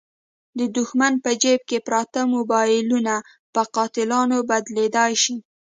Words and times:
د 0.57 0.59
دوښمن 0.75 1.13
په 1.23 1.31
جیب 1.41 1.61
کې 1.69 1.77
پراته 1.87 2.21
موبایلونه 2.35 3.13
په 3.53 3.61
قاتلانو 3.75 4.37
بدلېدلای 4.49 5.13
شي. 5.23 5.35